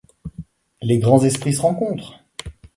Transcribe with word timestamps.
Les 0.81 0.97
grands 0.97 1.23
esprits 1.23 1.53
se 1.53 1.61
rencontrent! 1.61 2.21